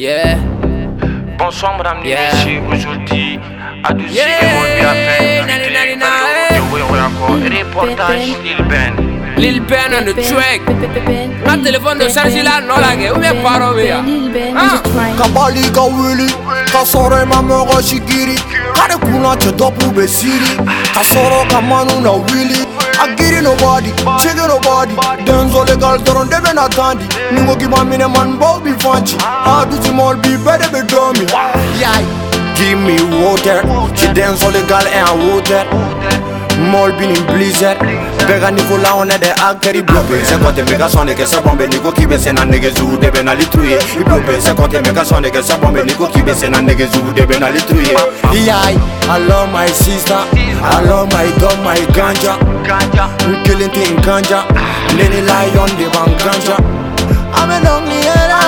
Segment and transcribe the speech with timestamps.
[0.00, 0.38] Yeah.
[1.36, 2.32] Bonsoir madame Yeah.
[2.32, 3.38] Nishi, aujourd'hui,
[3.84, 4.24] Adouzy Yeah.
[4.40, 6.56] et mon lui a fait Nani, inviter nani, Fabio nani.
[6.56, 8.94] de Wewe encore, reportage Lil Ben.
[9.36, 10.62] Lil Ben on the track.
[11.46, 13.12] Ma téléphone de charge là, non la gueule.
[13.14, 14.00] Ou bien paro ya.
[14.56, 14.80] Ah.
[15.18, 16.28] ka bali ka wuli
[16.72, 18.36] ka sɔrɔ i ma mɔgɔ si giri
[18.74, 20.56] k'ale kunna cɛ dɔpu bɛ siri
[20.94, 22.64] ka sɔrɔ ka manu na wuli
[23.02, 24.94] a giri nobody sege nobody
[25.26, 28.72] denzo legal dɔrɔn de bɛ na tandi Ni go give me the man bow be
[28.78, 31.26] fancy How do you all be better be dummy.
[31.78, 31.94] Yeah
[32.58, 33.62] Give me water.
[33.96, 35.64] She dance all the girl and water.
[36.68, 37.78] Mol bin in blizzard.
[38.28, 41.40] Bega niko la on est des hackers bloqués C'est quand tes méga sont négés ça
[41.40, 44.68] bombe niko qui baisse na négé zou de ben ali tué Il bloqué c'est quand
[44.68, 47.62] tes méga sont négés ça bombe niko qui baisse na négé zou de ben ali
[47.62, 47.96] tué
[48.34, 48.76] Yeah
[49.08, 50.18] I love my sister.
[50.62, 52.36] I love my dog my ganja.
[53.26, 54.44] We killing thing ganja.
[54.96, 56.56] Lenny lion they want ganja.
[57.40, 58.38] An bɛ dɔnkili yɛlɛ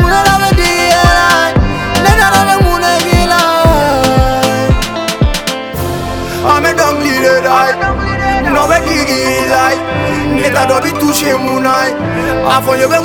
[0.00, 1.26] Munna la bɛ digi yɛlɛ
[2.02, 3.40] Ne nana bɛ mun de k'i la
[6.50, 6.70] An de
[7.46, 7.56] da
[8.52, 9.62] N'o bɛ digi i la
[10.34, 11.72] Ne ta dɔ bi touche mun na
[12.52, 12.98] A fɔ n ye bɛ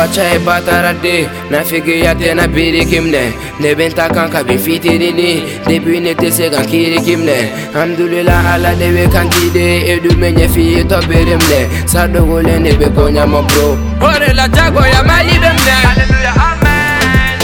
[0.00, 3.32] Wacha e ibata rade Na figi ya te na biri kimne.
[3.60, 7.52] Ne ben takan ka bin fitirini Debi ne te se kan kiri kimne.
[7.74, 13.26] Hamdulillah ala dewe kan gide Edu menye fiye to birimle Sado gole ne be konya
[13.28, 13.76] mo bro.
[14.00, 17.38] Ore la jago ya mali bemne Hallelujah amen.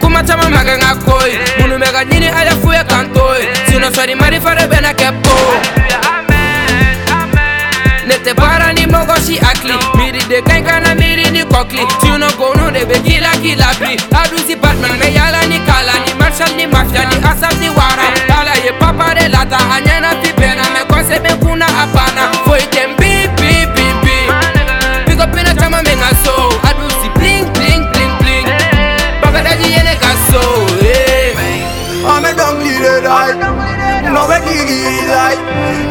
[0.00, 3.48] Kuma chama maga ngakoi Munu mega nini ala fuye kantoi.
[3.70, 5.32] Sino sorry mari fare bena kepo.
[5.32, 5.91] Hallelujah.
[12.92, 17.56] Bekila kila pri Adusi Batman me yala ni kala Ni Marshall ni mafia ni asap
[17.60, 22.28] ni wara Tala ye papa de lata anyana pipena Mekose mekuna apana.
[22.44, 24.16] Foite mbi bi bi bi
[25.08, 26.36] Pick up in chama menga so
[26.68, 28.46] Adusi bling bling bling bling.
[29.24, 30.42] Baba daji yene kaso
[30.84, 31.32] eh.
[32.04, 33.32] Ame dong li de dai.
[34.12, 35.36] Nove kiri ilai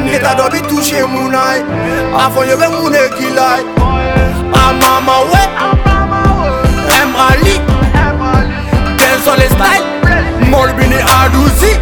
[0.06, 1.66] Neta dobi touche mounai.
[2.14, 3.66] Afon yo be moune kilai
[4.54, 5.26] I'm on
[11.42, 11.78] jalousie.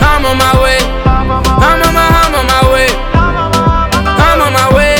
[0.00, 0.78] I'm on my way.
[1.06, 2.88] I'm on my, I'm on my, I'm on my way.
[4.18, 4.96] I'm on my way.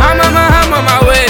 [0.00, 1.26] I'm on my, I'm on my way.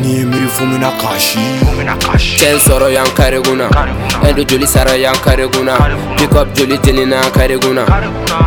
[0.00, 1.38] Ni ye miiri fo min na kasi
[1.78, 2.36] Mina kashi.
[2.38, 3.68] Ken sɔrɔ yan kare kunna
[4.22, 5.76] Ɛndu joli sara yan kare kunna
[6.16, 8.38] Pick up joli jenina yan kare kunna Kariguna.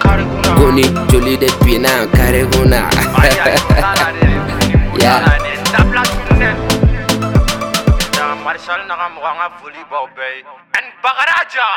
[0.00, 0.54] Kariguna.
[0.56, 2.88] Goni joli de binna yan kare kunna
[3.20, 4.26] Ay, ay, tala de.
[5.00, 5.20] Yeah.
[5.20, 5.52] Tala de.
[5.72, 6.56] Da place net.
[8.12, 10.44] Da Marshal na ka mukha nga foli baw bɛɛ.
[10.76, 11.68] And Bagaraja.